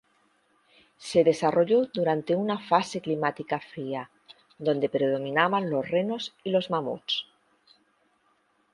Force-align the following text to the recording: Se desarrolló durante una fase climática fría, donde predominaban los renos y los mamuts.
Se 0.97 1.23
desarrolló 1.23 1.85
durante 1.93 2.35
una 2.35 2.57
fase 2.57 3.01
climática 3.01 3.59
fría, 3.59 4.09
donde 4.57 4.89
predominaban 4.89 5.69
los 5.69 5.87
renos 5.87 6.33
y 6.43 6.49
los 6.49 6.71
mamuts. 6.71 7.27